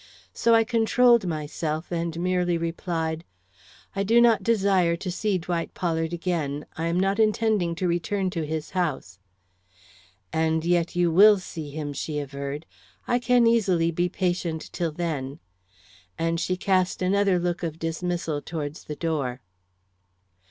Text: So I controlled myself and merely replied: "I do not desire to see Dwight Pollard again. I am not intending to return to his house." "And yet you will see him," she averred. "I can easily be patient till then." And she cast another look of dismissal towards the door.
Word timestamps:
So 0.33 0.55
I 0.55 0.63
controlled 0.63 1.27
myself 1.27 1.91
and 1.91 2.19
merely 2.19 2.57
replied: 2.57 3.23
"I 3.95 4.01
do 4.01 4.19
not 4.19 4.41
desire 4.41 4.95
to 4.95 5.11
see 5.11 5.37
Dwight 5.37 5.75
Pollard 5.75 6.11
again. 6.11 6.65
I 6.75 6.87
am 6.87 6.99
not 6.99 7.19
intending 7.19 7.75
to 7.75 7.87
return 7.87 8.31
to 8.31 8.43
his 8.43 8.71
house." 8.71 9.19
"And 10.33 10.65
yet 10.65 10.95
you 10.95 11.11
will 11.11 11.37
see 11.37 11.69
him," 11.69 11.93
she 11.93 12.17
averred. 12.17 12.65
"I 13.07 13.19
can 13.19 13.45
easily 13.45 13.91
be 13.91 14.09
patient 14.09 14.73
till 14.73 14.91
then." 14.91 15.37
And 16.17 16.39
she 16.39 16.57
cast 16.57 17.03
another 17.03 17.37
look 17.37 17.61
of 17.61 17.77
dismissal 17.77 18.41
towards 18.41 18.85
the 18.85 18.95
door. 18.95 19.39